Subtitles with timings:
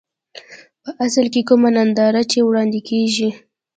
[0.83, 3.29] په اصل کې کومه ننداره چې وړاندې کېږي.